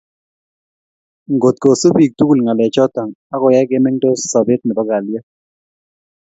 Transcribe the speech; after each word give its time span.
Ngotkosub 1.33 1.93
bik 1.99 2.11
tugul 2.17 2.39
ngalechoto 2.43 3.03
akoyai 3.33 3.67
ko 3.69 3.77
mengtos 3.83 4.19
sobet 4.31 4.61
nebo 4.63 4.81
kalyet 4.89 5.25